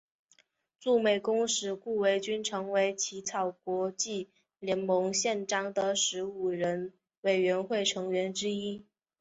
[0.79, 8.83] 驻美公使顾维钧成为起草国际联盟宪章的十五人委员会成员之一。